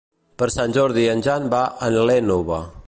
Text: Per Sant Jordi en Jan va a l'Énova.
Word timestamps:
Per 0.43 0.47
Sant 0.55 0.73
Jordi 0.77 1.03
en 1.11 1.23
Jan 1.29 1.47
va 1.55 1.61
a 1.89 1.93
l'Énova. 1.99 2.63